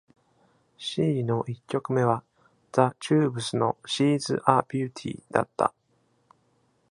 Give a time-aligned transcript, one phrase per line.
[0.79, 2.23] 「シー」の一曲目は、
[2.71, 5.75] ザ・チューブスの「シーズ・ア・ビューティー」だった。